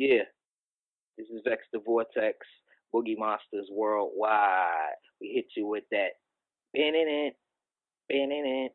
[0.00, 0.24] Yeah,
[1.18, 2.40] this is Vex the Vortex,
[2.88, 4.96] Boogie Monsters Worldwide.
[5.20, 6.16] We hit you with that.
[6.72, 7.36] It,
[8.08, 8.72] banning it,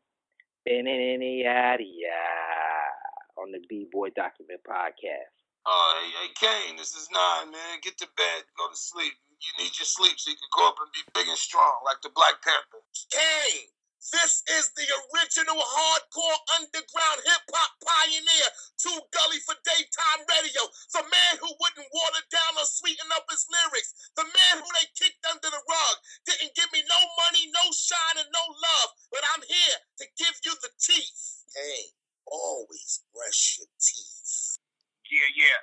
[0.70, 3.42] it, yada yada.
[3.42, 5.34] On the B Boy Document Podcast.
[5.66, 7.82] Oh, hey, hey, Kane, this is Nine, man.
[7.82, 9.14] Get to bed, go to sleep.
[9.42, 11.98] You need your sleep so you can go up and be big and strong like
[12.06, 12.86] the Black Panther.
[13.10, 13.75] Kane!
[14.12, 18.48] This is the original hardcore underground hip hop pioneer.
[18.78, 20.62] Too gully for daytime radio.
[20.94, 23.94] The man who wouldn't water down or sweeten up his lyrics.
[24.14, 25.96] The man who they kicked under the rug.
[26.24, 28.90] Didn't give me no money, no shine, and no love.
[29.10, 31.44] But I'm here to give you the teeth.
[31.52, 31.92] Hey,
[32.26, 34.62] always brush your teeth.
[35.10, 35.60] Yeah, yeah.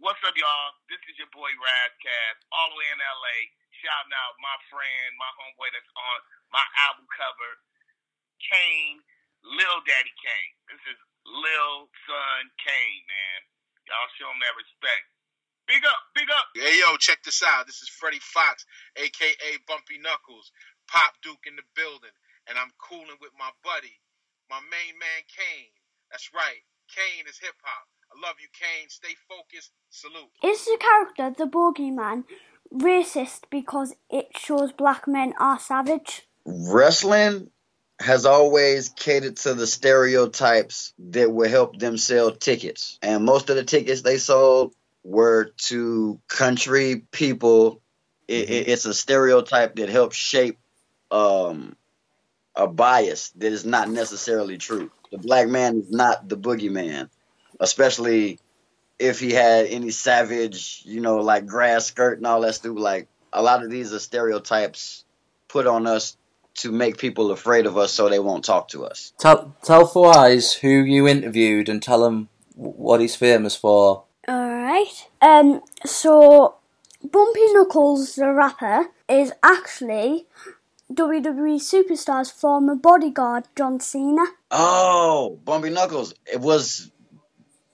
[0.00, 0.70] What's up, y'all?
[0.88, 3.38] This is your boy Ras Kass, all the way in LA.
[3.84, 7.50] Shouting out my friend, my homeboy that's on my album cover,
[8.44, 9.00] Kane,
[9.40, 10.54] Lil Daddy Kane.
[10.68, 13.40] This is Lil Son Kane, man.
[13.88, 15.04] Y'all show him that respect.
[15.66, 16.46] Big up, big up.
[16.54, 17.66] Hey, yo, check this out.
[17.66, 18.62] This is Freddie Foxxx,
[18.94, 19.58] a.k.a.
[19.66, 20.54] Bumpy Knuckles,
[20.86, 22.14] Pop Duke in the building.
[22.46, 23.98] And I'm cooling with my buddy,
[24.46, 25.74] my main man, Kane.
[26.14, 26.62] That's right.
[26.86, 27.90] Kane is hip hop.
[28.14, 28.86] I love you, Kane.
[28.86, 29.74] Stay focused.
[29.90, 30.30] Salute.
[30.44, 32.24] Is the character, the bogeyman
[32.72, 36.28] racist because it shows black men are savage?
[36.46, 37.50] Wrestling
[37.98, 42.98] has always catered to the stereotypes that would help them sell tickets.
[43.02, 47.80] And most of the tickets they sold were to country people.
[48.28, 50.58] It, it, it's a stereotype that helps shape
[51.10, 51.76] um,
[52.54, 54.90] a bias that is not necessarily true.
[55.10, 57.08] The black man is not the boogeyman,
[57.60, 58.38] especially
[58.98, 62.76] if he had any savage, you know, like grass skirt and all that stuff.
[62.76, 65.04] Like a lot of these are stereotypes
[65.48, 66.16] put on us
[66.56, 69.12] to make people afraid of us so they won't talk to us.
[69.18, 74.04] Tell tell Four Eyes who you interviewed and tell him what he's famous for.
[74.28, 75.08] Alright.
[75.20, 76.56] Um, so,
[77.02, 80.26] Bumpy Knuckles, the rapper, is actually
[80.92, 84.24] WWE Superstar's former bodyguard, John Cena.
[84.50, 86.14] Oh, Bumpy Knuckles.
[86.30, 86.90] It was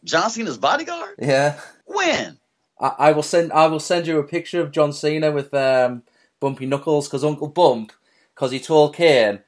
[0.05, 1.15] John Cena's bodyguard?
[1.19, 1.61] Yeah.
[1.87, 2.39] When?
[2.81, 6.03] I, I will send I will send you a picture of John Cena with um,
[6.41, 7.93] Bumpy Knuckles because Uncle Bump
[8.35, 9.41] because he told Kane,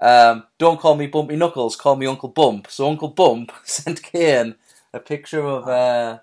[0.00, 4.56] um, "Don't call me Bumpy Knuckles, call me Uncle Bump." So Uncle Bump sent Kane
[4.92, 6.18] a picture of uh,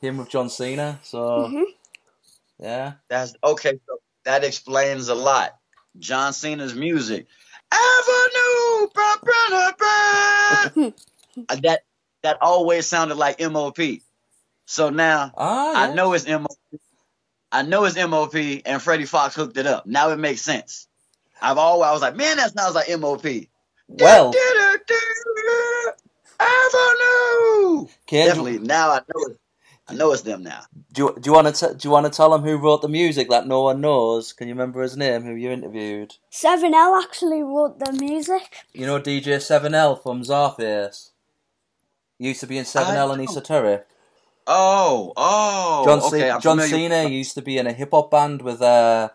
[0.00, 1.00] him with John Cena.
[1.02, 1.64] So Mhm.
[2.58, 3.80] yeah, That's okay.
[3.86, 5.56] So that explains a lot.
[5.98, 7.26] John Cena's music,
[7.72, 8.88] Avenue,
[11.62, 11.82] that
[12.22, 13.78] that always sounded like MOP.
[14.66, 16.80] So now ah, I know it's MOP.
[17.52, 19.86] I know it's MOP, and Freddie Foxxx hooked it up.
[19.86, 20.86] Now it makes sense.
[21.42, 23.24] I've always I was like, man, that sounds like MOP.
[23.88, 24.32] Well,
[26.38, 27.86] Avenue.
[28.06, 28.58] Kane, Definitely.
[28.58, 29.36] do, Now I know it.
[29.88, 30.60] I know it's them now.
[30.92, 32.88] do, you- do you want to do you want to tell them who wrote the
[32.88, 34.32] music that no one knows?
[34.32, 35.22] Can you remember his name?
[35.22, 36.14] Who you interviewed?
[36.32, 38.58] 7L actually wrote the music.
[38.72, 41.10] You know DJ Seven L from Czarface.
[42.18, 43.30] He used to be in Seven L I and don't.
[43.30, 43.86] Esoteric.
[44.46, 45.84] Oh, oh.
[45.84, 49.08] John, okay, Ce- John Cena used to be in a hip hop band with uh,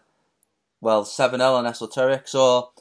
[0.81, 2.27] well Seven L and Esoteric.
[2.27, 2.71] So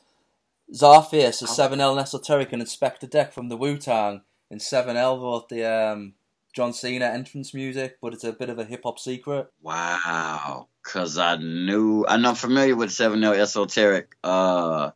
[0.73, 4.97] Czarface is Seven L and Esoteric and Inspectah Deck from the Wu Tang, and Seven
[4.97, 6.15] L wrote the um,
[6.55, 9.49] John Cena entrance music, but it's a bit of a hip hop secret.
[9.63, 14.15] Wow, cause I knew I'm I'm familiar with Seven L Esoteric.
[14.25, 14.91] Uh,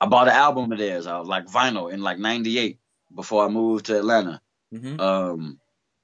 [0.00, 2.78] I bought an album of theirs, uh, like vinyl, in like '98
[3.14, 4.40] before I moved to Atlanta.
[4.72, 5.60] hmm Um,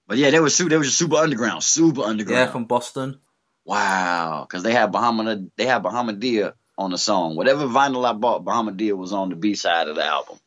[0.07, 2.47] but yeah, they were su- they were just super underground, super underground.
[2.47, 3.19] Yeah, from Boston.
[3.69, 7.37] Wow, cause they had Bahama they had Bahamadia on the song.
[7.37, 10.39] Whatever vinyl I bought, Bahamadia was on the B side of the album.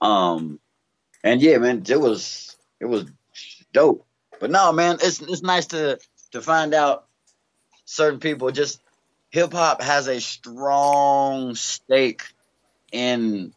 [0.00, 0.58] Um,
[1.22, 3.04] and yeah, man, it was it was
[3.72, 4.04] dope.
[4.40, 6.00] But no, man, it's it's nice to
[6.32, 7.06] to find out
[7.84, 8.80] certain people just
[9.30, 12.22] hip hop has a strong stake
[12.90, 13.54] in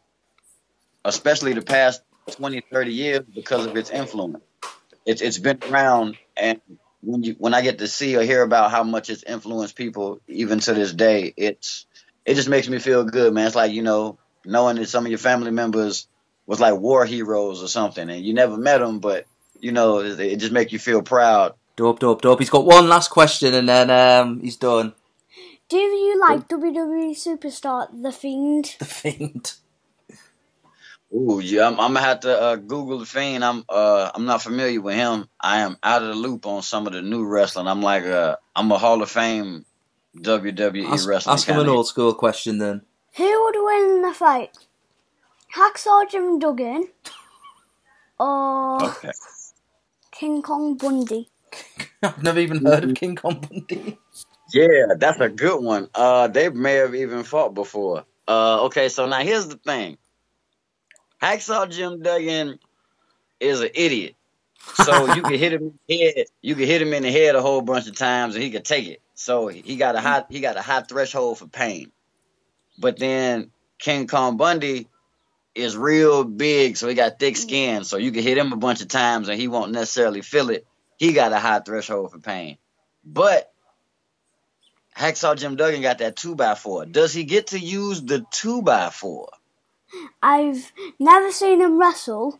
[1.03, 4.43] especially the past 20 30 years because of its influence.
[5.07, 6.61] It's it's been around and
[7.01, 10.19] when you when I get to see or hear about how much it's influenced people
[10.27, 11.85] even to this day, it's
[12.25, 13.47] it just makes me feel good, man.
[13.47, 16.07] It's like, you know, knowing that some of your family members
[16.45, 19.25] was like war heroes or something and you never met them, but
[19.59, 21.53] you know, it, it just makes you feel proud.
[21.75, 22.39] Dope, dope, dope.
[22.39, 24.93] He's got one last question and then um, he's done.
[25.69, 28.75] Do you like WWE Superstar The Fiend?
[28.79, 29.53] The Fiend.
[31.13, 33.43] Ooh, yeah, I'm, I'm gonna have to uh, Google the Fiend.
[33.43, 35.29] I'm uh, I'm not familiar with him.
[35.39, 37.67] I am out of the loop on some of the new wrestling.
[37.67, 39.65] I'm like uh, I'm a Hall of Fame
[40.17, 41.33] WWE Ask, wrestling.
[41.33, 42.81] ask him an old school question then.
[43.15, 44.57] Who would win the fight?
[45.55, 46.89] Hacksaw Jim Duggan
[48.19, 49.11] or Okay.
[50.11, 51.29] King Kong Bundy?
[52.03, 53.97] I've never even heard of King Kong Bundy.
[54.53, 55.89] Yeah, that's a good one.
[55.95, 58.05] Uh, they may have even fought before.
[58.27, 59.97] Uh, okay, so now here's the thing.
[61.21, 62.59] Hacksaw Jim Duggan
[63.39, 64.15] is an idiot.
[64.75, 66.25] So you can hit him in the head.
[66.41, 68.65] You can hit him in the head a whole bunch of times, and he could
[68.65, 69.01] take it.
[69.13, 71.91] So he got a high he got a high threshold for pain.
[72.77, 74.87] But then King Kong Bundy
[75.55, 77.37] is real big, so he got thick mm.
[77.37, 77.83] skin.
[77.83, 80.65] So you can hit him a bunch of times, and he won't necessarily feel it.
[80.97, 82.57] He got a high threshold for pain.
[83.05, 83.51] But
[84.95, 86.85] Hacksaw Jim Duggan got that two by four.
[86.85, 89.29] Does he get to use the two by four?
[90.21, 92.39] I've never seen him wrestle,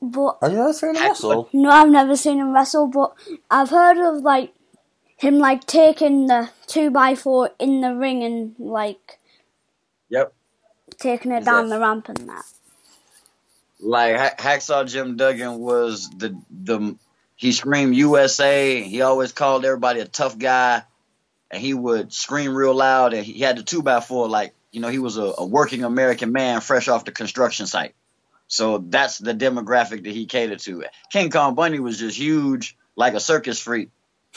[0.00, 1.48] but Have you ever seen him wrestle?
[1.52, 2.86] no, I've never seen him wrestle.
[2.86, 3.14] But
[3.50, 4.54] I've heard of like
[5.16, 9.18] him like taking the two by four in the ring and like
[10.10, 10.32] Yep.
[10.98, 12.44] taking it Is down that- the ramp and that.
[13.80, 16.96] Like Ha- Hacksaw Jim Duggan was the the
[17.36, 18.82] he screamed USA.
[18.82, 20.82] He always called everybody a tough guy,
[21.52, 23.14] and he would scream real loud.
[23.14, 25.82] And he had the two by four, like you know, he was a, a working
[25.82, 27.96] American man fresh off the construction site.
[28.46, 30.84] So that's the demographic that he catered to.
[31.10, 33.90] King Kong Bundy was just huge, like a circus freak.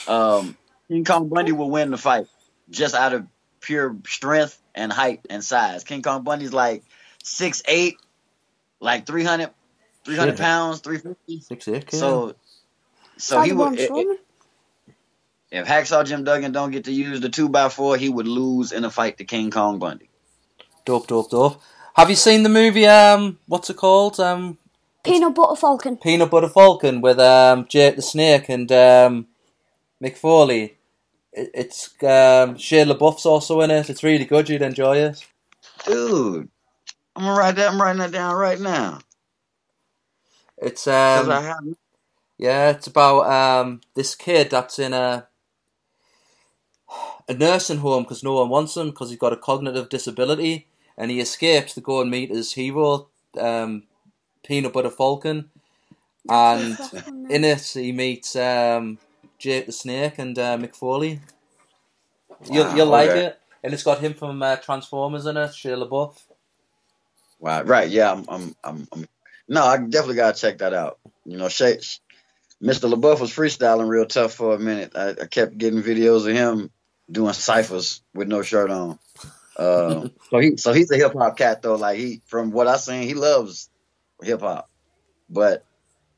[0.07, 0.57] Um,
[0.87, 2.25] King Kong Bundy will win the fight
[2.71, 3.27] just out of
[3.59, 5.83] pure strength and height and size.
[5.83, 6.83] King Kong Bundy's like
[7.21, 7.97] six eight,
[8.79, 9.51] like 300,
[10.05, 10.39] 300 Shit.
[10.39, 11.41] pounds, 350.
[11.41, 11.99] Six eight, yeah.
[11.99, 12.35] So,
[13.17, 13.77] so he would.
[13.77, 14.19] Bond If,
[15.51, 18.71] if Hacksaw Jim Duggan don't get to use the two by four, he would lose
[18.71, 20.09] in a fight to King Kong Bundy.
[20.85, 21.61] Dope, dope, dope.
[21.95, 22.87] Have you seen the movie?
[22.87, 24.19] Um, what's it called?
[24.19, 24.57] Um,
[25.03, 25.97] Peanut Butter Falcon.
[25.97, 29.27] Peanut Butter Falcon with um Jake the Snake and um
[30.01, 30.77] Mick Foley.
[31.33, 33.89] It, it's um Shia LaBeouf's also in it.
[33.89, 34.49] It's really good.
[34.49, 35.25] You'd enjoy it.
[35.85, 36.49] Dude,
[37.15, 37.71] I'm gonna write that.
[37.71, 38.99] I'm writing that down right now
[40.57, 41.29] It's um
[42.37, 45.27] Yeah, it's about um, this kid that's in a
[47.27, 50.67] a nursing home because no one wants him because he's got a cognitive disability,
[51.01, 53.07] and he escapes to go and meet his hero,
[53.39, 53.83] um,
[54.45, 55.49] Peanut Butter Falcon,
[56.29, 56.77] and
[57.29, 58.99] in it he meets um,
[59.39, 61.19] Jake the Snake and uh, Mick Foley.
[62.51, 65.89] You'll Wow, you'll like it, and it's got him from uh, Transformers in it, Shia
[65.89, 66.21] LaBeouf.
[67.39, 67.89] Wow, right?
[67.89, 68.25] Yeah, I'm.
[68.29, 68.55] I'm.
[68.63, 69.07] I'm, I'm
[69.49, 70.99] no, I definitely gotta check that out.
[71.25, 71.79] You know, Shay,
[72.61, 72.93] Mr.
[72.93, 74.91] LaBeouf was freestyling real tough for a minute.
[74.95, 76.69] I, I kept getting videos of him
[77.09, 78.99] doing ciphers with no shirt on.
[79.57, 81.75] Uh, so he, so he's a hip hop cat though.
[81.75, 83.69] Like he, from what I seen, he loves
[84.21, 84.69] hip hop.
[85.29, 85.65] But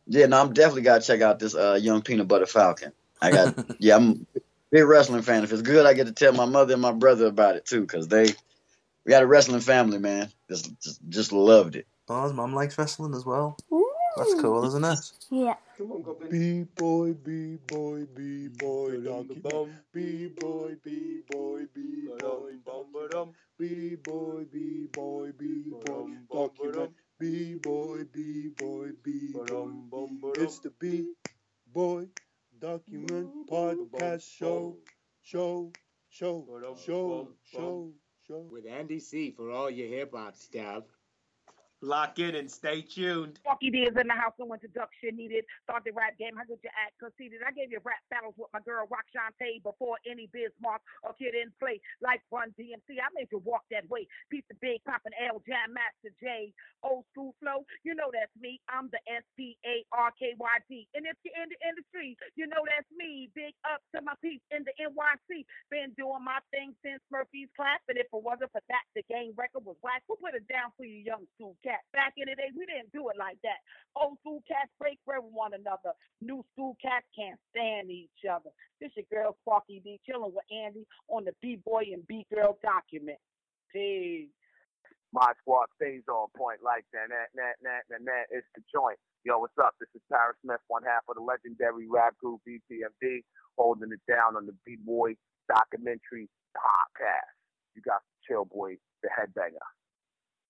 [0.08, 2.92] yeah, no, I'm definitely gotta check out this uh, young peanut butter falcon.
[3.22, 4.40] I got, yeah, I'm a
[4.72, 5.44] big wrestling fan.
[5.44, 7.82] If it's good, I get to tell my mother and my brother about it too,
[7.82, 8.34] because they,
[9.06, 10.30] we got a wrestling family, man.
[10.50, 11.88] Just, just, just loved it.
[12.10, 13.58] Oh, his mum likes wrestling as well.
[13.72, 13.83] Ooh.
[14.16, 15.12] That's cool, isn't it?
[15.32, 15.56] Yeah.
[16.30, 19.72] B boy, B boy, B boy, donkey bum.
[19.92, 23.34] B boy, B boy, B boy, bum.
[23.58, 26.92] B boy, B boy, B boy, document.
[27.20, 30.32] B boy, B boy, B boy.
[30.36, 31.06] It's the B
[31.74, 32.08] boy
[32.60, 34.78] document podcast show,
[35.22, 35.72] show,
[36.10, 36.46] show,
[36.86, 37.92] show, show,
[38.28, 38.48] show.
[38.52, 40.84] with Andy C for all your hip hop stuff.
[41.84, 43.44] Lock in and stay tuned.
[43.44, 45.44] Funky D is in the house, no introduction needed.
[45.68, 47.44] Start the rap game, how good you act conceited.
[47.44, 51.12] I gave you rap battles with my girl Rock Shantae before any Biz Markie or
[51.20, 51.84] Kid 'n Play.
[52.00, 54.08] Like Run DMC, I made you walk that way.
[54.32, 56.56] Piece of big poppin' L Jam Master Jay.
[56.88, 58.64] Old school flow, you know that's me.
[58.72, 60.88] I'm the S P A R K Y D.
[60.96, 63.28] And if you're in the industry, you know that's me.
[63.36, 65.44] Big up to my piece in the NYC.
[65.68, 67.84] Been doing my thing since Murphy's class.
[67.92, 70.04] And if it wasn't for that, the game record was whack.
[70.08, 71.90] Who put it down for you, young school cats?
[71.90, 73.66] Back in the day, we didn't do it like that.
[73.98, 75.98] Old school cats break with one another.
[76.22, 78.54] New school cats can't stand each other.
[78.78, 82.58] This your girl Sparky D chilling with Andy on the B Boy and B Girl
[82.62, 83.18] document.
[83.74, 84.30] Peace.
[85.14, 87.10] My squad stays on point like that.
[87.10, 88.26] That, that, that, that, that.
[88.30, 88.98] It's the joint.
[89.26, 89.78] Yo, what's up?
[89.80, 93.22] This is Parrish Smith, one half of the legendary rap group EPMD,
[93.58, 95.14] holding it down on the B Boy
[95.50, 97.34] documentary podcast.
[97.76, 99.62] You got the Chill Boy, the headbanger.